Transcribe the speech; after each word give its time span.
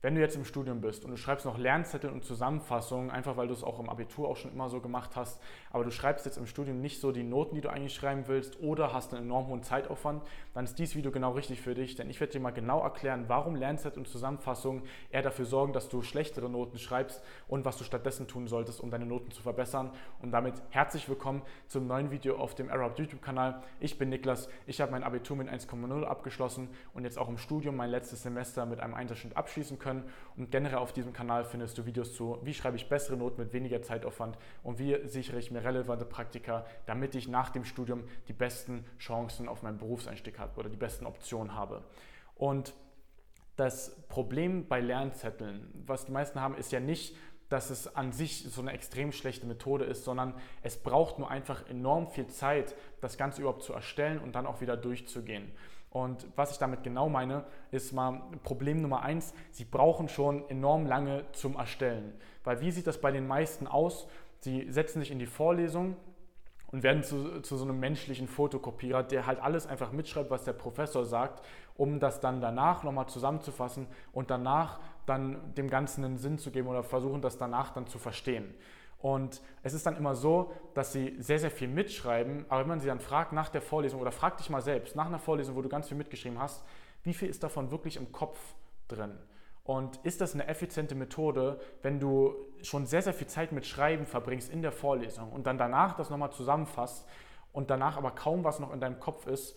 Wenn 0.00 0.14
du 0.14 0.20
jetzt 0.20 0.36
im 0.36 0.44
Studium 0.44 0.80
bist 0.80 1.04
und 1.04 1.10
du 1.10 1.16
schreibst 1.16 1.44
noch 1.44 1.58
Lernzettel 1.58 2.10
und 2.10 2.24
Zusammenfassungen, 2.24 3.10
einfach 3.10 3.36
weil 3.36 3.48
du 3.48 3.52
es 3.52 3.64
auch 3.64 3.80
im 3.80 3.88
Abitur 3.88 4.28
auch 4.28 4.36
schon 4.36 4.52
immer 4.52 4.68
so 4.68 4.80
gemacht 4.80 5.16
hast, 5.16 5.42
aber 5.72 5.82
du 5.82 5.90
schreibst 5.90 6.24
jetzt 6.24 6.38
im 6.38 6.46
Studium 6.46 6.80
nicht 6.80 7.00
so 7.00 7.10
die 7.10 7.24
Noten, 7.24 7.56
die 7.56 7.62
du 7.62 7.68
eigentlich 7.68 7.96
schreiben 7.96 8.28
willst 8.28 8.60
oder 8.60 8.92
hast 8.92 9.12
einen 9.12 9.24
enorm 9.24 9.48
hohen 9.48 9.64
Zeitaufwand, 9.64 10.22
dann 10.54 10.66
ist 10.66 10.78
dieses 10.78 10.94
Video 10.94 11.10
genau 11.10 11.32
richtig 11.32 11.60
für 11.60 11.74
dich, 11.74 11.96
denn 11.96 12.08
ich 12.10 12.20
werde 12.20 12.34
dir 12.34 12.38
mal 12.38 12.52
genau 12.52 12.80
erklären, 12.80 13.24
warum 13.26 13.56
Lernzettel 13.56 13.98
und 13.98 14.06
Zusammenfassungen 14.06 14.84
eher 15.10 15.22
dafür 15.22 15.46
sorgen, 15.46 15.72
dass 15.72 15.88
du 15.88 16.00
schlechtere 16.02 16.48
Noten 16.48 16.78
schreibst 16.78 17.20
und 17.48 17.64
was 17.64 17.76
du 17.76 17.82
stattdessen 17.82 18.28
tun 18.28 18.46
solltest, 18.46 18.80
um 18.80 18.92
deine 18.92 19.04
Noten 19.04 19.32
zu 19.32 19.42
verbessern. 19.42 19.90
Und 20.22 20.30
damit 20.30 20.62
herzlich 20.70 21.08
willkommen 21.08 21.42
zum 21.66 21.88
neuen 21.88 22.12
Video 22.12 22.36
auf 22.36 22.54
dem 22.54 22.70
Arab 22.70 23.00
YouTube-Kanal. 23.00 23.64
Ich 23.80 23.98
bin 23.98 24.10
Niklas, 24.10 24.48
ich 24.64 24.80
habe 24.80 24.92
mein 24.92 25.02
Abitur 25.02 25.36
mit 25.36 25.48
1,0 25.48 26.04
abgeschlossen 26.04 26.68
und 26.94 27.02
jetzt 27.02 27.18
auch 27.18 27.28
im 27.28 27.36
Studium 27.36 27.74
mein 27.74 27.90
letztes 27.90 28.22
Semester 28.22 28.64
mit 28.64 28.78
einem 28.78 28.94
Einserschnitt 28.94 29.36
abschließen 29.36 29.76
können 29.76 29.87
können. 29.88 30.04
Und 30.36 30.50
generell 30.50 30.78
auf 30.78 30.92
diesem 30.92 31.12
Kanal 31.12 31.44
findest 31.44 31.78
du 31.78 31.86
Videos 31.86 32.14
zu, 32.14 32.38
wie 32.42 32.52
schreibe 32.52 32.76
ich 32.76 32.88
bessere 32.88 33.16
Noten 33.16 33.40
mit 33.40 33.52
weniger 33.52 33.80
Zeitaufwand 33.82 34.38
und 34.62 34.78
wie 34.78 34.98
sichere 35.06 35.38
ich 35.38 35.50
mir 35.50 35.64
relevante 35.64 36.04
Praktika, 36.04 36.66
damit 36.86 37.14
ich 37.14 37.26
nach 37.26 37.50
dem 37.50 37.64
Studium 37.64 38.04
die 38.28 38.34
besten 38.34 38.84
Chancen 38.98 39.48
auf 39.48 39.62
meinen 39.62 39.78
Berufseinstieg 39.78 40.38
habe 40.38 40.58
oder 40.60 40.68
die 40.68 40.76
besten 40.76 41.06
Optionen 41.06 41.54
habe. 41.54 41.84
Und 42.34 42.74
das 43.56 43.96
Problem 44.08 44.68
bei 44.68 44.80
Lernzetteln, 44.80 45.68
was 45.86 46.04
die 46.04 46.12
meisten 46.12 46.40
haben, 46.40 46.56
ist 46.56 46.70
ja 46.70 46.80
nicht, 46.80 47.16
dass 47.48 47.70
es 47.70 47.96
an 47.96 48.12
sich 48.12 48.44
so 48.44 48.60
eine 48.60 48.72
extrem 48.72 49.10
schlechte 49.10 49.46
Methode 49.46 49.84
ist, 49.84 50.04
sondern 50.04 50.34
es 50.62 50.76
braucht 50.76 51.18
nur 51.18 51.30
einfach 51.30 51.66
enorm 51.68 52.08
viel 52.08 52.26
Zeit, 52.26 52.74
das 53.00 53.16
Ganze 53.16 53.40
überhaupt 53.40 53.62
zu 53.62 53.72
erstellen 53.72 54.18
und 54.18 54.34
dann 54.34 54.46
auch 54.46 54.60
wieder 54.60 54.76
durchzugehen. 54.76 55.50
Und 55.90 56.26
was 56.36 56.52
ich 56.52 56.58
damit 56.58 56.82
genau 56.82 57.08
meine, 57.08 57.44
ist 57.70 57.92
mal 57.92 58.20
Problem 58.42 58.82
Nummer 58.82 59.02
eins, 59.02 59.32
sie 59.50 59.64
brauchen 59.64 60.08
schon 60.08 60.48
enorm 60.50 60.86
lange 60.86 61.24
zum 61.32 61.56
Erstellen. 61.56 62.12
Weil 62.44 62.60
wie 62.60 62.70
sieht 62.70 62.86
das 62.86 63.00
bei 63.00 63.10
den 63.10 63.26
meisten 63.26 63.66
aus? 63.66 64.06
Sie 64.40 64.70
setzen 64.70 65.00
sich 65.00 65.10
in 65.10 65.18
die 65.18 65.26
Vorlesung 65.26 65.96
und 66.70 66.82
werden 66.82 67.02
zu, 67.02 67.40
zu 67.40 67.56
so 67.56 67.64
einem 67.64 67.80
menschlichen 67.80 68.28
Fotokopierer, 68.28 69.02
der 69.02 69.26
halt 69.26 69.40
alles 69.40 69.66
einfach 69.66 69.92
mitschreibt, 69.92 70.30
was 70.30 70.44
der 70.44 70.52
Professor 70.52 71.04
sagt, 71.06 71.44
um 71.76 71.98
das 71.98 72.20
dann 72.20 72.40
danach 72.40 72.82
nochmal 72.82 73.08
zusammenzufassen 73.08 73.86
und 74.12 74.30
danach 74.30 74.80
dann 75.06 75.54
dem 75.54 75.70
Ganzen 75.70 76.04
einen 76.04 76.18
Sinn 76.18 76.38
zu 76.38 76.50
geben 76.50 76.68
oder 76.68 76.82
versuchen, 76.82 77.22
das 77.22 77.38
danach 77.38 77.70
dann 77.70 77.86
zu 77.86 77.98
verstehen. 77.98 78.54
Und 78.98 79.40
es 79.62 79.74
ist 79.74 79.86
dann 79.86 79.96
immer 79.96 80.14
so, 80.16 80.52
dass 80.74 80.92
sie 80.92 81.14
sehr, 81.20 81.38
sehr 81.38 81.52
viel 81.52 81.68
mitschreiben, 81.68 82.44
aber 82.48 82.62
wenn 82.62 82.68
man 82.68 82.80
sie 82.80 82.88
dann 82.88 82.98
fragt 82.98 83.32
nach 83.32 83.48
der 83.48 83.62
Vorlesung 83.62 84.00
oder 84.00 84.10
frag 84.10 84.36
dich 84.38 84.50
mal 84.50 84.60
selbst, 84.60 84.96
nach 84.96 85.06
einer 85.06 85.20
Vorlesung, 85.20 85.54
wo 85.54 85.62
du 85.62 85.68
ganz 85.68 85.88
viel 85.88 85.96
mitgeschrieben 85.96 86.38
hast, 86.38 86.64
wie 87.04 87.14
viel 87.14 87.28
ist 87.28 87.42
davon 87.44 87.70
wirklich 87.70 87.96
im 87.96 88.10
Kopf 88.10 88.38
drin? 88.88 89.16
Und 89.62 89.98
ist 89.98 90.20
das 90.20 90.34
eine 90.34 90.48
effiziente 90.48 90.94
Methode, 90.94 91.60
wenn 91.82 92.00
du 92.00 92.34
schon 92.62 92.86
sehr, 92.86 93.02
sehr 93.02 93.12
viel 93.12 93.26
Zeit 93.26 93.52
mit 93.52 93.66
Schreiben 93.66 94.06
verbringst 94.06 94.50
in 94.50 94.62
der 94.62 94.72
Vorlesung 94.72 95.30
und 95.30 95.46
dann 95.46 95.58
danach 95.58 95.94
das 95.94 96.10
nochmal 96.10 96.32
zusammenfasst 96.32 97.06
und 97.52 97.70
danach 97.70 97.96
aber 97.96 98.10
kaum 98.12 98.44
was 98.44 98.58
noch 98.60 98.72
in 98.72 98.80
deinem 98.80 98.98
Kopf 98.98 99.26
ist? 99.26 99.56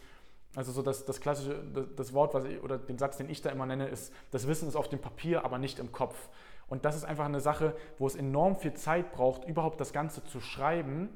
Also 0.54 0.74
so 0.74 0.82
das, 0.82 1.06
das 1.06 1.22
klassische, 1.22 1.64
das 1.96 2.14
Wort, 2.14 2.34
was 2.34 2.44
ich, 2.44 2.62
oder 2.62 2.78
den 2.78 2.98
Satz, 2.98 3.18
den 3.18 3.30
ich 3.30 3.42
da 3.42 3.50
immer 3.52 3.66
nenne, 3.66 3.88
ist, 3.88 4.14
das 4.32 4.48
Wissen 4.48 4.68
ist 4.68 4.76
auf 4.76 4.90
dem 4.90 5.00
Papier, 5.00 5.46
aber 5.46 5.58
nicht 5.58 5.80
im 5.80 5.94
Kopf. 5.94 6.28
Und 6.72 6.86
das 6.86 6.96
ist 6.96 7.04
einfach 7.04 7.26
eine 7.26 7.42
Sache, 7.42 7.76
wo 8.00 8.08
es 8.08 8.16
enorm 8.16 8.56
viel 8.56 8.74
Zeit 8.74 9.12
braucht, 9.12 9.44
überhaupt 9.44 9.82
das 9.82 9.92
Ganze 9.92 10.24
zu 10.24 10.40
schreiben, 10.40 11.10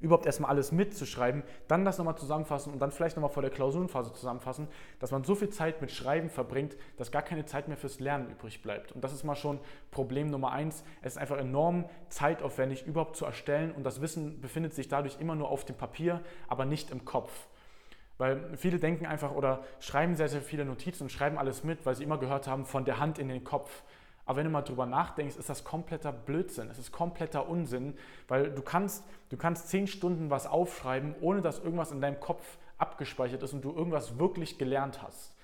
überhaupt 0.00 0.26
erstmal 0.26 0.50
alles 0.50 0.72
mitzuschreiben, 0.72 1.44
dann 1.68 1.84
das 1.84 1.98
nochmal 1.98 2.16
zusammenfassen 2.16 2.72
und 2.72 2.80
dann 2.80 2.90
vielleicht 2.90 3.16
nochmal 3.16 3.30
vor 3.30 3.42
der 3.44 3.52
Klausurenphase 3.52 4.12
zusammenfassen, 4.12 4.66
dass 4.98 5.12
man 5.12 5.22
so 5.22 5.36
viel 5.36 5.50
Zeit 5.50 5.80
mit 5.82 5.92
Schreiben 5.92 6.30
verbringt, 6.30 6.76
dass 6.96 7.12
gar 7.12 7.22
keine 7.22 7.44
Zeit 7.46 7.68
mehr 7.68 7.76
fürs 7.76 8.00
Lernen 8.00 8.28
übrig 8.28 8.60
bleibt. 8.60 8.90
Und 8.90 9.04
das 9.04 9.12
ist 9.12 9.22
mal 9.22 9.36
schon 9.36 9.60
Problem 9.92 10.26
Nummer 10.26 10.50
eins. 10.50 10.82
Es 11.00 11.12
ist 11.12 11.18
einfach 11.18 11.38
enorm 11.38 11.84
zeitaufwendig, 12.08 12.84
überhaupt 12.84 13.14
zu 13.14 13.24
erstellen 13.24 13.70
und 13.70 13.84
das 13.84 14.00
Wissen 14.00 14.40
befindet 14.40 14.74
sich 14.74 14.88
dadurch 14.88 15.20
immer 15.20 15.36
nur 15.36 15.48
auf 15.48 15.64
dem 15.64 15.76
Papier, 15.76 16.22
aber 16.48 16.64
nicht 16.64 16.90
im 16.90 17.04
Kopf. 17.04 17.46
Weil 18.18 18.56
viele 18.56 18.80
denken 18.80 19.06
einfach 19.06 19.32
oder 19.32 19.62
schreiben 19.78 20.16
sehr, 20.16 20.28
sehr 20.28 20.42
viele 20.42 20.64
Notizen 20.64 21.04
und 21.04 21.10
schreiben 21.10 21.38
alles 21.38 21.62
mit, 21.62 21.86
weil 21.86 21.94
sie 21.94 22.02
immer 22.02 22.18
gehört 22.18 22.48
haben, 22.48 22.66
von 22.66 22.84
der 22.84 22.98
Hand 22.98 23.20
in 23.20 23.28
den 23.28 23.44
Kopf. 23.44 23.84
Aber 24.24 24.36
wenn 24.36 24.44
du 24.44 24.50
mal 24.50 24.62
drüber 24.62 24.86
nachdenkst, 24.86 25.36
ist 25.36 25.48
das 25.48 25.64
kompletter 25.64 26.12
Blödsinn. 26.12 26.68
Es 26.70 26.78
ist 26.78 26.92
kompletter 26.92 27.48
Unsinn, 27.48 27.94
weil 28.28 28.50
du 28.50 28.62
kannst, 28.62 29.04
du 29.30 29.36
kannst 29.36 29.68
zehn 29.68 29.86
Stunden 29.86 30.30
was 30.30 30.46
aufschreiben, 30.46 31.14
ohne 31.20 31.42
dass 31.42 31.58
irgendwas 31.58 31.90
in 31.90 32.00
deinem 32.00 32.20
Kopf 32.20 32.58
abgespeichert 32.78 33.42
ist 33.42 33.52
und 33.52 33.64
du 33.64 33.72
irgendwas 33.72 34.18
wirklich 34.18 34.58
gelernt 34.58 35.02
hast. 35.02 35.34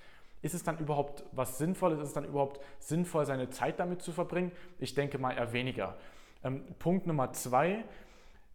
Ist 0.41 0.53
es 0.53 0.63
dann 0.63 0.77
überhaupt 0.77 1.23
was 1.33 1.57
Sinnvolles? 1.57 1.99
Ist 1.99 2.09
es 2.09 2.13
dann 2.13 2.25
überhaupt 2.25 2.61
sinnvoll, 2.79 3.25
seine 3.25 3.49
Zeit 3.49 3.79
damit 3.79 4.01
zu 4.01 4.13
verbringen? 4.13 4.51
Ich 4.79 4.95
denke 4.95 5.17
mal 5.17 5.33
eher 5.33 5.51
weniger. 5.51 5.95
Ähm, 6.43 6.63
Punkt 6.79 7.07
Nummer 7.07 7.33
zwei, 7.33 7.83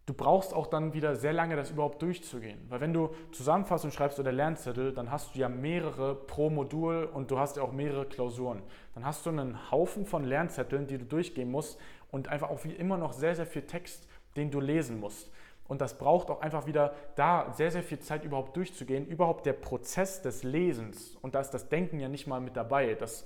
du 0.05 0.13
brauchst 0.13 0.53
auch 0.53 0.67
dann 0.67 0.93
wieder 0.93 1.15
sehr 1.15 1.33
lange, 1.33 1.55
das 1.55 1.71
überhaupt 1.71 2.01
durchzugehen. 2.01 2.59
Weil 2.69 2.81
wenn 2.81 2.93
du 2.93 3.09
Zusammenfassung 3.31 3.91
schreibst 3.91 4.19
oder 4.19 4.31
Lernzettel, 4.31 4.93
dann 4.93 5.11
hast 5.11 5.35
du 5.35 5.39
ja 5.39 5.49
mehrere 5.49 6.15
pro 6.15 6.49
Modul 6.49 7.09
und 7.11 7.31
du 7.31 7.39
hast 7.39 7.57
ja 7.57 7.63
auch 7.63 7.71
mehrere 7.71 8.05
Klausuren. 8.05 8.61
Dann 8.93 9.05
hast 9.05 9.25
du 9.25 9.31
einen 9.31 9.71
Haufen 9.71 10.05
von 10.05 10.23
Lernzetteln, 10.23 10.87
die 10.87 10.97
du 10.97 11.05
durchgehen 11.05 11.49
musst 11.49 11.79
und 12.11 12.27
einfach 12.29 12.49
auch 12.49 12.63
wie 12.63 12.73
immer 12.73 12.97
noch 12.97 13.13
sehr, 13.13 13.35
sehr 13.35 13.47
viel 13.47 13.63
Text, 13.63 14.07
den 14.35 14.51
du 14.51 14.59
lesen 14.59 14.99
musst. 14.99 15.31
Und 15.67 15.81
das 15.81 15.97
braucht 15.97 16.29
auch 16.29 16.41
einfach 16.41 16.67
wieder 16.67 16.93
da 17.15 17.51
sehr, 17.51 17.71
sehr 17.71 17.81
viel 17.81 17.97
Zeit 17.99 18.23
überhaupt 18.23 18.55
durchzugehen. 18.55 19.07
Überhaupt 19.07 19.47
der 19.47 19.53
Prozess 19.53 20.21
des 20.21 20.43
Lesens. 20.43 21.17
Und 21.21 21.33
da 21.33 21.39
ist 21.39 21.49
das 21.51 21.69
Denken 21.69 21.99
ja 21.99 22.07
nicht 22.07 22.27
mal 22.27 22.39
mit 22.39 22.55
dabei. 22.55 22.93
Das 22.93 23.25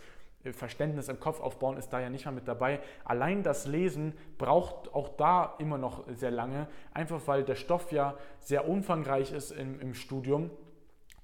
Verständnis 0.51 1.09
im 1.09 1.19
Kopf 1.19 1.41
aufbauen 1.41 1.77
ist 1.77 1.89
da 1.89 1.99
ja 1.99 2.09
nicht 2.09 2.25
mal 2.25 2.31
mit 2.31 2.47
dabei. 2.47 2.79
Allein 3.03 3.43
das 3.43 3.67
Lesen 3.67 4.13
braucht 4.37 4.93
auch 4.93 5.09
da 5.09 5.55
immer 5.59 5.77
noch 5.77 6.05
sehr 6.07 6.31
lange, 6.31 6.67
einfach 6.93 7.21
weil 7.25 7.43
der 7.43 7.55
Stoff 7.55 7.91
ja 7.91 8.17
sehr 8.39 8.67
umfangreich 8.67 9.33
ist 9.33 9.51
im, 9.51 9.79
im 9.81 9.93
Studium. 9.93 10.49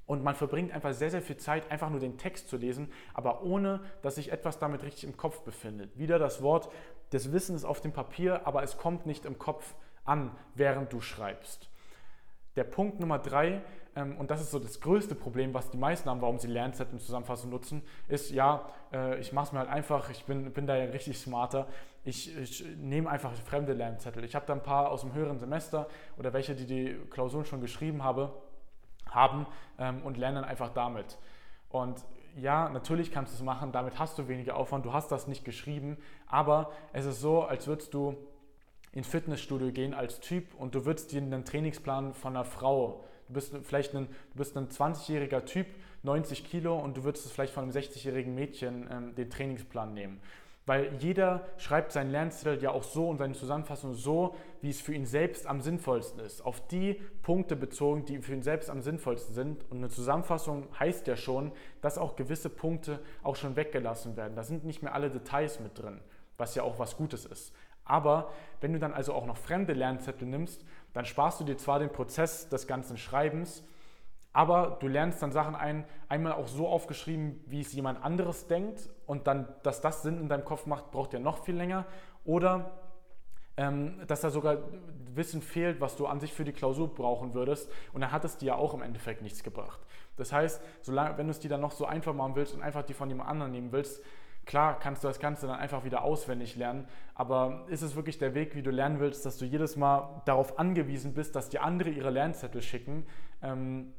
Und 0.06 0.24
man 0.24 0.36
verbringt 0.36 0.72
einfach 0.72 0.94
sehr, 0.94 1.10
sehr 1.10 1.22
viel 1.22 1.38
Zeit, 1.38 1.72
einfach 1.72 1.90
nur 1.90 2.00
den 2.00 2.18
Text 2.18 2.50
zu 2.50 2.58
lesen, 2.58 2.92
aber 3.14 3.42
ohne, 3.42 3.80
dass 4.04 4.16
sich 4.16 4.32
etwas 4.32 4.60
damit 4.60 4.84
richtig 4.84 5.06
im 5.06 5.18
Kopf 5.18 5.42
befindet. 5.42 5.98
Wieder 5.98 6.20
das 6.20 6.44
Wort 6.44 6.70
des 7.12 7.32
Wissens 7.32 7.66
auf 7.66 7.82
dem 7.82 7.92
Papier, 7.92 8.46
aber 8.46 8.62
es 8.62 8.78
kommt 8.78 9.06
nicht 9.06 9.26
im 9.26 9.40
Kopf 9.40 9.74
an, 10.04 10.32
während 10.54 10.94
du 10.94 11.02
schreibst. 11.02 11.70
Der 12.56 12.64
Punkt 12.64 13.00
Nummer 13.00 13.20
drei 13.20 13.62
ähm, 13.96 14.18
und 14.18 14.30
das 14.30 14.42
ist 14.42 14.52
so 14.52 14.60
das 14.60 14.82
größte 14.82 15.16
Problem, 15.16 15.54
was 15.54 15.70
die 15.72 15.78
meisten 15.78 16.10
haben, 16.10 16.22
warum 16.22 16.38
sie 16.38 16.48
Lernzettel 16.48 16.94
und 16.94 17.00
Zusammenfassung 17.00 17.50
nutzen, 17.50 17.82
ist, 18.08 18.32
ja, 18.32 18.68
äh, 18.92 19.20
ich 19.20 19.32
mache 19.34 19.48
es 19.48 19.52
mir 19.54 19.60
halt 19.60 19.70
einfach, 19.70 20.10
ich 20.10 20.26
bin, 20.26 20.52
bin 20.52 20.68
da 20.68 20.76
ja 20.76 20.86
richtig 20.86 21.18
smarter, 21.18 21.68
ich, 22.04 22.38
ich 22.38 22.66
nehme 22.78 23.10
einfach 23.10 23.34
fremde 23.34 23.74
Lernzettel. 23.74 24.24
Ich 24.24 24.36
habe 24.36 24.46
da 24.46 24.54
ein 24.54 24.62
paar 24.62 24.92
aus 24.92 25.02
dem 25.02 25.14
höheren 25.14 25.40
Semester 25.40 25.88
oder 26.18 26.34
welche, 26.34 26.56
die 26.56 26.68
die 26.68 26.96
Klausuren 27.10 27.46
schon 27.46 27.62
geschrieben 27.62 28.04
habe, 28.04 28.34
haben 29.10 29.48
ähm, 29.80 30.04
und 30.04 30.18
lerne 30.18 30.42
dann 30.42 30.50
einfach 30.50 30.70
damit. 30.70 31.18
Und 31.70 32.06
ja, 32.36 32.70
natürlich 32.70 33.12
kannst 33.12 33.34
du 33.34 33.38
es 33.38 33.44
machen, 33.44 33.72
damit 33.72 33.98
hast 33.98 34.18
du 34.20 34.28
weniger 34.28 34.58
Aufwand, 34.58 34.86
du 34.86 34.94
hast 34.94 35.12
das 35.12 35.28
nicht 35.28 35.46
geschrieben, 35.46 35.98
aber 36.28 36.72
es 36.92 37.06
ist 37.06 37.22
so, 37.22 37.44
als 37.44 37.66
würdest 37.66 37.94
du 37.94 38.18
ins 38.96 39.08
Fitnessstudio 39.08 39.72
gehen 39.72 39.94
als 39.94 40.20
Typ 40.20 40.56
und 40.56 40.74
du 40.74 40.86
würdest 40.86 41.12
dir 41.12 41.22
einen 41.22 41.46
Trainingsplan 41.46 42.16
von 42.16 42.36
einer 42.36 42.46
Frau 42.46 43.04
Du 43.28 43.34
bist 43.34 43.56
vielleicht 43.64 43.96
ein, 43.96 44.08
du 44.08 44.38
bist 44.38 44.56
ein 44.56 44.70
20-jähriger 44.70 45.46
Typ, 45.46 45.68
90 46.04 46.46
Kilo 46.46 46.78
und 46.78 46.98
du 46.98 47.04
würdest 47.04 47.26
es 47.26 47.32
vielleicht 47.32 47.54
von 47.54 47.64
einem 47.64 47.72
60-jährigen 47.72 48.36
Mädchen 48.36 48.88
ähm, 48.92 49.16
den 49.16 49.30
Trainingsplan 49.30 49.94
nehmen. 49.94 50.20
Weil 50.68 50.96
jeder 51.00 51.46
schreibt 51.58 51.92
seinen 51.92 52.10
Lernzettel 52.12 52.62
ja 52.62 52.72
auch 52.72 52.84
so 52.84 53.08
und 53.08 53.20
seine 53.20 53.34
Zusammenfassung 53.34 53.94
so, 53.94 54.36
wie 54.62 54.72
es 54.72 54.82
für 54.82 54.96
ihn 54.96 55.06
selbst 55.06 55.46
am 55.46 55.62
sinnvollsten 55.62 56.20
ist. 56.20 56.44
Auf 56.44 56.68
die 56.68 57.00
Punkte 57.22 57.56
bezogen, 57.56 58.06
die 58.06 58.20
für 58.20 58.34
ihn 58.34 58.42
selbst 58.42 58.72
am 58.72 58.82
sinnvollsten 58.82 59.36
sind. 59.36 59.64
Und 59.70 59.78
eine 59.78 59.90
Zusammenfassung 59.90 60.68
heißt 60.80 61.06
ja 61.06 61.18
schon, 61.18 61.52
dass 61.82 62.00
auch 62.00 62.16
gewisse 62.16 62.50
Punkte 62.50 63.00
auch 63.22 63.36
schon 63.36 63.56
weggelassen 63.56 64.18
werden. 64.18 64.36
Da 64.36 64.42
sind 64.42 64.66
nicht 64.66 64.82
mehr 64.82 64.96
alle 64.96 65.12
Details 65.12 65.60
mit 65.60 65.78
drin, 65.78 66.00
was 66.38 66.56
ja 66.56 66.64
auch 66.64 66.80
was 66.80 66.98
Gutes 66.98 67.26
ist. 67.26 67.54
Aber 67.86 68.32
wenn 68.62 68.74
du 68.74 68.80
dann 68.80 68.94
also 68.94 69.14
auch 69.14 69.26
noch 69.26 69.38
fremde 69.38 69.74
Lernzettel 69.74 70.28
nimmst, 70.28 70.66
dann 70.94 71.06
sparst 71.06 71.40
du 71.40 71.44
dir 71.44 71.58
zwar 71.58 71.80
den 71.80 71.92
Prozess 71.92 72.50
des 72.50 72.68
ganzen 72.68 72.98
Schreibens, 72.98 73.64
aber 74.34 74.78
du 74.82 74.88
lernst 74.88 75.22
dann 75.22 75.32
Sachen 75.32 75.56
ein, 75.56 75.86
einmal 76.10 76.34
auch 76.34 76.48
so 76.48 76.68
aufgeschrieben, 76.68 77.40
wie 77.46 77.62
es 77.62 77.72
jemand 77.72 78.04
anderes 78.04 78.48
denkt 78.48 78.90
und 79.06 79.28
dann, 79.28 79.48
dass 79.64 79.80
das 79.80 80.02
Sinn 80.02 80.20
in 80.20 80.28
deinem 80.28 80.44
Kopf 80.44 80.66
macht, 80.66 80.92
braucht 80.92 81.14
ja 81.14 81.20
noch 81.20 81.46
viel 81.46 81.56
länger. 81.56 81.86
Oder 82.26 82.72
ähm, 83.56 84.02
dass 84.08 84.22
da 84.22 84.30
sogar 84.30 84.58
Wissen 85.14 85.42
fehlt, 85.42 85.80
was 85.80 85.96
du 85.96 86.08
an 86.08 86.20
sich 86.20 86.34
für 86.34 86.44
die 86.44 86.52
Klausur 86.52 86.94
brauchen 86.94 87.34
würdest 87.34 87.72
und 87.94 88.02
dann 88.02 88.12
hat 88.12 88.26
es 88.26 88.38
dir 88.38 88.48
ja 88.48 88.56
auch 88.56 88.74
im 88.74 88.82
Endeffekt 88.82 89.22
nichts 89.22 89.44
gebracht. 89.44 89.80
Das 90.18 90.34
heißt, 90.34 90.62
solange, 90.82 91.18
wenn 91.18 91.28
du 91.28 91.32
es 91.32 91.40
dir 91.40 91.50
dann 91.50 91.62
noch 91.62 91.72
so 91.72 91.86
einfach 91.86 92.14
machen 92.14 92.36
willst 92.36 92.54
und 92.54 92.62
einfach 92.62 92.84
die 92.84 92.94
von 92.94 93.08
jemand 93.10 93.30
anderem 93.30 93.52
nehmen 93.52 93.72
willst, 93.72 94.04
Klar 94.46 94.80
kannst 94.80 95.04
du 95.04 95.08
das 95.08 95.20
Ganze 95.20 95.48
dann 95.48 95.58
einfach 95.58 95.84
wieder 95.86 96.04
auswendig 96.04 96.56
lernen, 96.56 96.88
aber 97.16 97.66
ist 97.68 97.82
es 97.82 97.96
wirklich 97.96 98.18
der 98.18 98.36
Weg, 98.36 98.56
wie 98.56 98.62
du 98.62 98.70
lernen 98.70 99.00
willst, 99.00 99.26
dass 99.26 99.38
du 99.38 99.46
jedes 99.46 99.76
Mal 99.76 100.22
darauf 100.26 100.60
angewiesen 100.60 101.14
bist, 101.14 101.36
dass 101.36 101.50
die 101.50 101.60
andere 101.60 101.90
ihre 101.90 102.12
Lernzettel 102.12 102.62
schicken? 102.62 103.06
Ähm, 103.42 103.94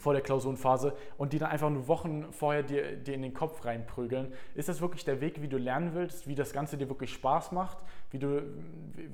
vor 0.00 0.14
der 0.14 0.22
Klausurenphase 0.22 0.96
und 1.18 1.32
die 1.32 1.38
dann 1.38 1.50
einfach 1.50 1.70
nur 1.70 1.86
Wochen 1.86 2.32
vorher 2.32 2.62
dir, 2.62 2.96
dir 2.96 3.14
in 3.14 3.22
den 3.22 3.34
Kopf 3.34 3.64
reinprügeln. 3.64 4.32
Ist 4.54 4.68
das 4.68 4.80
wirklich 4.80 5.04
der 5.04 5.20
Weg, 5.20 5.42
wie 5.42 5.48
du 5.48 5.58
lernen 5.58 5.94
willst, 5.94 6.26
wie 6.26 6.34
das 6.34 6.52
Ganze 6.52 6.76
dir 6.76 6.88
wirklich 6.88 7.12
Spaß 7.12 7.52
macht, 7.52 7.78
wie 8.10 8.18
du, 8.18 8.42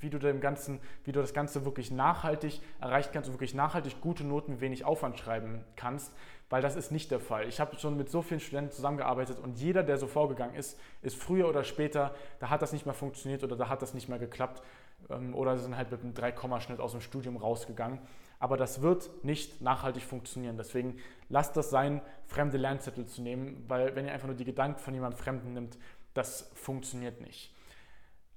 wie 0.01 0.11
du, 0.11 0.19
dem 0.19 0.41
Ganzen, 0.41 0.81
wie 1.05 1.13
du 1.13 1.21
das 1.21 1.35
Ganze 1.35 1.65
wirklich 1.65 1.91
nachhaltig 1.91 2.61
erreichen 2.81 3.11
kannst 3.13 3.29
und 3.29 3.35
wirklich 3.35 3.55
nachhaltig 3.55 4.01
gute 4.01 4.25
Noten 4.25 4.61
wenig 4.61 4.85
Aufwand 4.85 5.19
schreiben 5.19 5.65
kannst? 5.75 6.15
Weil 6.49 6.63
das 6.63 6.77
ist 6.77 6.93
nicht 6.93 7.11
der 7.11 7.19
Fall. 7.19 7.49
Ich 7.49 7.59
habe 7.59 7.77
schon 7.77 7.97
mit 7.97 8.09
so 8.09 8.23
vielen 8.23 8.39
Studenten 8.39 8.71
zusammengearbeitet 8.71 9.39
und 9.41 9.59
jeder, 9.59 9.83
der 9.83 9.99
so 9.99 10.07
vorgegangen 10.07 10.55
ist, 10.55 10.79
ist 11.03 11.17
früher 11.17 11.49
oder 11.49 11.65
später, 11.65 12.15
da 12.39 12.51
hat 12.51 12.63
das 12.63 12.73
nicht 12.73 12.87
mehr 12.87 12.95
funktioniert 12.95 13.43
oder 13.43 13.57
da 13.57 13.69
hat 13.69 13.83
das 13.83 13.95
nicht 13.95 14.09
mehr 14.09 14.21
geklappt 14.21 14.63
ähm, 15.11 15.35
oder 15.35 15.59
sind 15.59 15.77
halt 15.77 15.91
mit 15.91 16.03
einem 16.03 16.13
3-Schnitt 16.15 16.81
aus 16.81 16.93
dem 16.93 17.01
Studium 17.01 17.37
rausgegangen. 17.37 17.99
Aber 18.39 18.57
das 18.57 18.81
wird 18.81 19.25
nicht 19.25 19.61
nachhaltig 19.61 20.05
funktionieren. 20.05 20.57
Deswegen 20.57 20.99
lasst 21.29 21.57
das 21.57 21.71
sein, 21.71 22.01
fremde 22.27 22.59
Lernzettel 22.59 23.07
zu 23.07 23.23
nehmen, 23.23 23.65
weil 23.67 23.97
wenn 23.97 24.05
ihr 24.05 24.13
einfach 24.13 24.29
nur 24.29 24.37
die 24.37 24.45
Gedanken 24.45 24.79
von 24.79 24.95
jemandem 24.95 25.19
Fremden 25.19 25.53
nimmt, 25.53 25.79
das 26.15 26.51
funktioniert 26.55 27.21
nicht. 27.21 27.55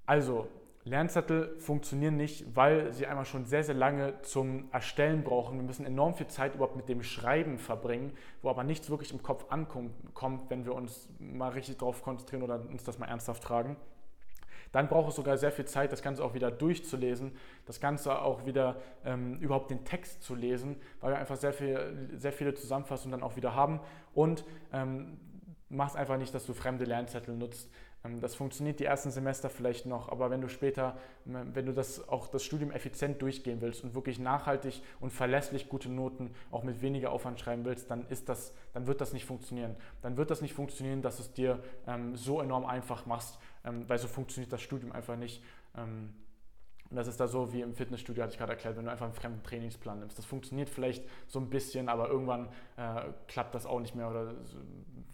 Also, 0.05 0.47
Lernzettel 0.89 1.55
funktionieren 1.59 2.17
nicht, 2.17 2.55
weil 2.55 2.91
sie 2.93 3.05
einmal 3.07 3.25
schon 3.25 3.45
sehr, 3.45 3.63
sehr 3.63 3.75
lange 3.75 4.21
zum 4.21 4.69
Erstellen 4.71 5.23
brauchen. 5.23 5.57
Wir 5.57 5.63
müssen 5.63 5.85
enorm 5.85 6.13
viel 6.15 6.27
Zeit 6.27 6.55
überhaupt 6.55 6.75
mit 6.75 6.89
dem 6.89 7.03
Schreiben 7.03 7.57
verbringen, 7.57 8.13
wo 8.41 8.49
aber 8.49 8.63
nichts 8.63 8.89
wirklich 8.89 9.13
im 9.13 9.23
Kopf 9.23 9.45
ankommt, 9.49 10.49
wenn 10.49 10.65
wir 10.65 10.73
uns 10.73 11.07
mal 11.19 11.49
richtig 11.49 11.77
darauf 11.77 12.01
konzentrieren 12.03 12.43
oder 12.43 12.61
uns 12.69 12.83
das 12.83 12.99
mal 12.99 13.07
ernsthaft 13.07 13.43
fragen. 13.43 13.77
Dann 14.71 14.87
braucht 14.87 15.09
es 15.09 15.15
sogar 15.15 15.37
sehr 15.37 15.51
viel 15.51 15.65
Zeit, 15.65 15.91
das 15.91 16.01
Ganze 16.01 16.23
auch 16.23 16.33
wieder 16.33 16.51
durchzulesen, 16.51 17.31
das 17.65 17.79
Ganze 17.79 18.21
auch 18.21 18.45
wieder 18.45 18.75
ähm, 19.03 19.39
überhaupt 19.39 19.71
den 19.71 19.83
Text 19.83 20.21
zu 20.21 20.35
lesen, 20.35 20.75
weil 21.01 21.13
wir 21.13 21.17
einfach 21.17 21.37
sehr, 21.37 21.53
viel, 21.53 22.09
sehr 22.15 22.31
viele 22.31 22.53
Zusammenfassungen 22.53 23.19
dann 23.19 23.27
auch 23.27 23.35
wieder 23.35 23.55
haben. 23.55 23.79
Und 24.13 24.45
ähm, 24.71 25.19
mach 25.69 25.89
es 25.89 25.95
einfach 25.95 26.17
nicht, 26.17 26.33
dass 26.33 26.45
du 26.45 26.53
fremde 26.53 26.85
Lernzettel 26.85 27.35
nutzt. 27.35 27.71
Ähm, 28.03 28.19
das 28.21 28.35
funktioniert 28.35 28.79
die 28.79 28.85
ersten 28.85 29.11
Semester 29.11 29.49
vielleicht 29.49 29.85
noch, 29.85 30.09
aber 30.09 30.29
wenn 30.29 30.41
du 30.41 30.49
später, 30.49 30.97
ähm, 31.27 31.51
wenn 31.53 31.65
du 31.65 31.73
das 31.73 32.07
auch 32.09 32.27
das 32.27 32.43
Studium 32.43 32.71
effizient 32.71 33.21
durchgehen 33.21 33.61
willst 33.61 33.83
und 33.83 33.93
wirklich 33.93 34.19
nachhaltig 34.19 34.81
und 34.99 35.11
verlässlich 35.11 35.69
gute 35.69 35.89
Noten 35.89 36.33
auch 36.51 36.63
mit 36.63 36.81
weniger 36.81 37.11
Aufwand 37.11 37.39
schreiben 37.39 37.65
willst, 37.65 37.89
dann 37.91 38.05
ist 38.07 38.29
das, 38.29 38.53
dann 38.73 38.87
wird 38.87 39.01
das 39.01 39.13
nicht 39.13 39.25
funktionieren. 39.25 39.75
Dann 40.01 40.17
wird 40.17 40.31
das 40.31 40.41
nicht 40.41 40.53
funktionieren, 40.53 41.01
dass 41.01 41.19
es 41.19 41.33
dir 41.33 41.61
ähm, 41.87 42.15
so 42.15 42.41
enorm 42.41 42.65
einfach 42.65 43.05
machst, 43.05 43.39
ähm, 43.65 43.87
weil 43.87 43.97
so 43.97 44.07
funktioniert 44.07 44.51
das 44.53 44.61
Studium 44.61 44.91
einfach 44.91 45.15
nicht. 45.15 45.43
Ähm, 45.75 46.13
und 46.89 46.95
das 46.95 47.07
ist 47.07 47.19
da 47.19 47.27
so 47.27 47.53
wie 47.53 47.61
im 47.61 47.75
Fitnessstudio, 47.75 48.23
hatte 48.23 48.33
ich 48.33 48.39
gerade 48.39 48.53
erklärt, 48.53 48.75
wenn 48.75 48.85
du 48.85 48.91
einfach 48.91 49.05
einen 49.05 49.13
fremden 49.13 49.43
Trainingsplan 49.43 49.99
nimmst. 49.99 50.17
Das 50.17 50.25
funktioniert 50.25 50.69
vielleicht 50.69 51.07
so 51.27 51.39
ein 51.39 51.47
bisschen, 51.47 51.87
aber 51.87 52.09
irgendwann 52.09 52.49
äh, 52.77 53.03
klappt 53.27 53.53
das 53.53 53.67
auch 53.67 53.79
nicht 53.79 53.93
mehr 53.93 54.09
oder 54.09 54.33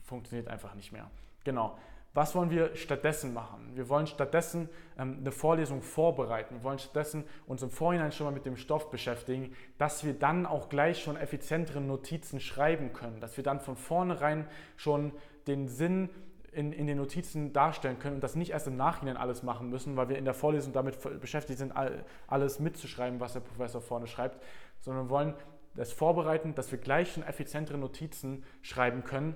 funktioniert 0.04 0.48
einfach 0.48 0.74
nicht 0.76 0.94
mehr. 0.94 1.12
Genau. 1.44 1.78
Was 2.16 2.34
wollen 2.34 2.50
wir 2.50 2.74
stattdessen 2.78 3.34
machen? 3.34 3.72
Wir 3.76 3.90
wollen 3.90 4.08
stattdessen 4.08 4.70
ähm, 4.98 5.18
eine 5.20 5.34
Vorlesung 5.34 5.82
vorbereiten. 5.82 6.56
Wir 6.56 6.64
wollen 6.64 6.80
stattdessen 6.80 7.26
uns 7.46 7.62
im 7.62 7.70
Vorhinein 7.70 8.14
schon 8.14 8.26
mal 8.26 8.32
mit 8.32 8.46
dem 8.46 8.56
Stoff 8.56 8.90
beschäftigen, 8.90 9.54
dass 9.78 10.06
wir 10.06 10.14
dann 10.14 10.46
auch 10.46 10.70
gleich 10.70 11.04
schon 11.04 11.18
effizientere 11.18 11.82
Notizen 11.82 12.40
schreiben 12.40 12.94
können, 12.94 13.20
dass 13.20 13.36
wir 13.36 13.44
dann 13.44 13.60
von 13.60 13.76
vornherein 13.76 14.48
schon 14.78 15.12
den 15.46 15.68
Sinn 15.68 16.10
in, 16.54 16.72
in 16.72 16.88
den 16.88 17.00
Notizen 17.00 17.52
darstellen 17.52 18.00
können 18.00 18.16
und 18.16 18.24
das 18.24 18.38
nicht 18.38 18.52
erst 18.52 18.68
im 18.68 18.78
Nachhinein 18.78 19.18
alles 19.18 19.44
machen 19.44 19.70
müssen, 19.70 19.98
weil 19.98 20.08
wir 20.08 20.18
in 20.18 20.24
der 20.24 20.34
Vorlesung 20.34 20.72
damit 20.72 20.98
beschäftigt 21.20 21.60
sind, 21.60 21.74
alles 22.28 22.62
mitzuschreiben, 22.62 23.20
was 23.20 23.34
der 23.34 23.42
Professor 23.42 23.82
vorne 23.82 24.08
schreibt, 24.08 24.42
sondern 24.80 25.08
wir 25.08 25.10
wollen 25.10 25.34
das 25.76 25.92
vorbereiten, 25.92 26.56
dass 26.56 26.72
wir 26.72 26.80
gleich 26.80 27.12
schon 27.12 27.24
effizientere 27.24 27.78
Notizen 27.78 28.46
schreiben 28.62 29.04
können, 29.04 29.36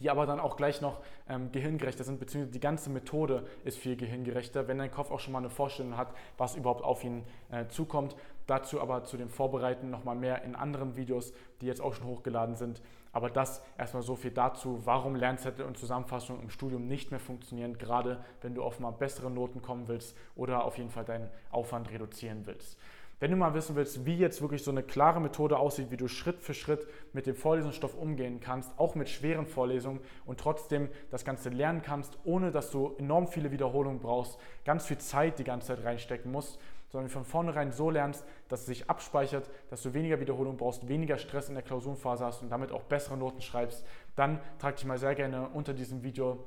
die 0.00 0.10
aber 0.10 0.26
dann 0.26 0.40
auch 0.40 0.56
gleich 0.56 0.80
noch 0.80 1.00
ähm, 1.28 1.52
gehirngerechter 1.52 2.04
sind, 2.04 2.18
beziehungsweise 2.18 2.52
die 2.52 2.60
ganze 2.60 2.90
Methode 2.90 3.46
ist 3.64 3.78
viel 3.78 3.96
gehirngerechter, 3.96 4.66
wenn 4.68 4.78
dein 4.78 4.90
Kopf 4.90 5.10
auch 5.10 5.20
schon 5.20 5.32
mal 5.32 5.38
eine 5.38 5.50
Vorstellung 5.50 5.96
hat, 5.96 6.12
was 6.36 6.56
überhaupt 6.56 6.82
auf 6.82 7.04
ihn 7.04 7.24
äh, 7.50 7.66
zukommt. 7.68 8.16
Dazu 8.46 8.80
aber 8.80 9.04
zu 9.04 9.16
dem 9.16 9.30
Vorbereiten 9.30 9.90
nochmal 9.90 10.16
mehr 10.16 10.42
in 10.42 10.54
anderen 10.54 10.96
Videos, 10.96 11.32
die 11.60 11.66
jetzt 11.66 11.80
auch 11.80 11.94
schon 11.94 12.06
hochgeladen 12.06 12.56
sind. 12.56 12.82
Aber 13.12 13.30
das 13.30 13.62
erstmal 13.78 14.02
so 14.02 14.16
viel 14.16 14.32
dazu, 14.32 14.80
warum 14.84 15.14
Lernzettel 15.14 15.64
und 15.64 15.78
Zusammenfassung 15.78 16.42
im 16.42 16.50
Studium 16.50 16.88
nicht 16.88 17.12
mehr 17.12 17.20
funktionieren, 17.20 17.78
gerade 17.78 18.22
wenn 18.42 18.56
du 18.56 18.62
auf 18.62 18.80
mal 18.80 18.90
bessere 18.90 19.30
Noten 19.30 19.62
kommen 19.62 19.86
willst 19.86 20.16
oder 20.34 20.64
auf 20.64 20.78
jeden 20.78 20.90
Fall 20.90 21.04
deinen 21.04 21.30
Aufwand 21.50 21.90
reduzieren 21.90 22.44
willst. 22.44 22.76
Wenn 23.20 23.30
du 23.30 23.36
mal 23.36 23.54
wissen 23.54 23.76
willst, 23.76 24.04
wie 24.06 24.16
jetzt 24.16 24.42
wirklich 24.42 24.64
so 24.64 24.70
eine 24.70 24.82
klare 24.82 25.20
Methode 25.20 25.58
aussieht, 25.58 25.90
wie 25.90 25.96
du 25.96 26.08
Schritt 26.08 26.40
für 26.40 26.52
Schritt 26.52 26.86
mit 27.12 27.26
dem 27.26 27.36
Vorlesungsstoff 27.36 27.96
umgehen 27.96 28.40
kannst, 28.40 28.76
auch 28.78 28.96
mit 28.96 29.08
schweren 29.08 29.46
Vorlesungen 29.46 30.00
und 30.26 30.40
trotzdem 30.40 30.88
das 31.10 31.24
Ganze 31.24 31.50
lernen 31.50 31.82
kannst, 31.82 32.18
ohne 32.24 32.50
dass 32.50 32.70
du 32.70 32.94
enorm 32.98 33.28
viele 33.28 33.52
Wiederholungen 33.52 34.00
brauchst, 34.00 34.38
ganz 34.64 34.86
viel 34.86 34.98
Zeit 34.98 35.38
die 35.38 35.44
ganze 35.44 35.68
Zeit 35.68 35.84
reinstecken 35.84 36.32
musst, 36.32 36.58
sondern 36.88 37.10
von 37.10 37.24
vornherein 37.24 37.72
so 37.72 37.90
lernst, 37.90 38.24
dass 38.48 38.60
es 38.60 38.66
sich 38.66 38.90
abspeichert, 38.90 39.50
dass 39.70 39.82
du 39.82 39.94
weniger 39.94 40.20
Wiederholung 40.20 40.56
brauchst, 40.56 40.88
weniger 40.88 41.18
Stress 41.18 41.48
in 41.48 41.54
der 41.54 41.64
Klausurenphase 41.64 42.24
hast 42.24 42.42
und 42.42 42.50
damit 42.50 42.72
auch 42.72 42.84
bessere 42.84 43.16
Noten 43.16 43.42
schreibst, 43.42 43.84
dann 44.16 44.40
trag 44.58 44.76
dich 44.76 44.84
mal 44.84 44.98
sehr 44.98 45.14
gerne 45.14 45.48
unter 45.48 45.72
diesem 45.72 46.02
Video 46.02 46.44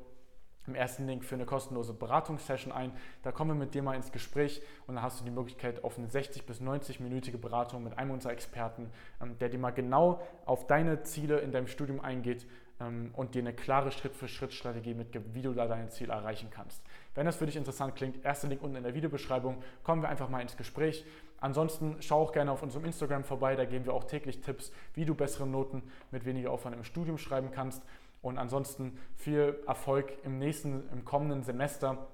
im 0.67 0.75
ersten 0.75 1.07
Link 1.07 1.23
für 1.23 1.35
eine 1.35 1.45
kostenlose 1.45 1.93
Beratungssession 1.93 2.71
ein. 2.71 2.91
Da 3.23 3.31
kommen 3.31 3.51
wir 3.51 3.65
mit 3.65 3.73
dir 3.73 3.81
mal 3.81 3.95
ins 3.95 4.11
Gespräch 4.11 4.61
und 4.85 4.95
dann 4.95 5.03
hast 5.03 5.19
du 5.19 5.25
die 5.25 5.31
Möglichkeit 5.31 5.83
auf 5.83 5.97
eine 5.97 6.07
60 6.07 6.45
bis 6.45 6.61
90-minütige 6.61 7.37
Beratung 7.37 7.83
mit 7.83 7.97
einem 7.97 8.11
unserer 8.11 8.33
Experten, 8.33 8.89
ähm, 9.21 9.37
der 9.39 9.49
dir 9.49 9.59
mal 9.59 9.71
genau 9.71 10.21
auf 10.45 10.67
deine 10.67 11.03
Ziele 11.03 11.39
in 11.39 11.51
deinem 11.51 11.67
Studium 11.67 12.01
eingeht 12.01 12.45
ähm, 12.79 13.11
und 13.13 13.35
dir 13.35 13.39
eine 13.39 13.53
klare 13.53 13.91
Schritt-für-Schritt-Strategie 13.91 14.93
mitgibt, 14.93 15.33
wie 15.33 15.41
du 15.41 15.53
da 15.53 15.67
dein 15.67 15.89
Ziel 15.89 16.09
erreichen 16.09 16.49
kannst. 16.51 16.83
Wenn 17.15 17.25
das 17.25 17.37
für 17.37 17.45
dich 17.45 17.55
interessant 17.55 17.95
klingt, 17.95 18.23
erster 18.23 18.47
Link 18.47 18.61
unten 18.61 18.75
in 18.75 18.83
der 18.83 18.93
Videobeschreibung, 18.93 19.63
kommen 19.83 20.01
wir 20.01 20.09
einfach 20.09 20.29
mal 20.29 20.41
ins 20.41 20.57
Gespräch. 20.57 21.05
Ansonsten 21.39 21.97
schau 21.99 22.21
auch 22.21 22.31
gerne 22.31 22.51
auf 22.51 22.63
unserem 22.63 22.85
Instagram 22.85 23.23
vorbei, 23.23 23.55
da 23.55 23.65
geben 23.65 23.85
wir 23.85 23.93
auch 23.93 24.05
täglich 24.05 24.41
Tipps, 24.41 24.71
wie 24.95 25.05
du 25.05 25.13
bessere 25.13 25.45
Noten 25.45 25.83
mit 26.11 26.25
weniger 26.25 26.51
Aufwand 26.51 26.75
im 26.75 26.83
Studium 26.83 27.17
schreiben 27.17 27.51
kannst. 27.51 27.83
Und 28.27 28.37
ansonsten 28.37 28.97
viel 29.15 29.57
Erfolg 29.65 30.17
im 30.23 30.37
nächsten, 30.37 30.89
im 30.89 31.05
kommenden 31.05 31.43
Semester. 31.43 32.07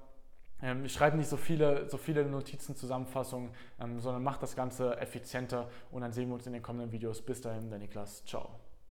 Ähm, 0.62 0.84
ich 0.84 0.92
schreibe 0.92 1.16
nicht 1.16 1.28
so 1.28 1.36
viele, 1.36 1.90
so 1.90 1.96
viele 1.96 2.24
Notizen, 2.24 2.76
Zusammenfassungen, 2.76 3.50
ähm, 3.80 3.98
sondern 3.98 4.22
mache 4.22 4.40
das 4.40 4.54
Ganze 4.54 4.96
effizienter 4.98 5.68
und 5.90 6.02
dann 6.02 6.12
sehen 6.12 6.28
wir 6.28 6.34
uns 6.34 6.46
in 6.46 6.52
den 6.52 6.62
kommenden 6.62 6.92
Videos. 6.92 7.20
Bis 7.20 7.40
dahin, 7.40 7.68
der 7.68 7.80
Niklas. 7.80 8.24
Ciao. 8.24 8.48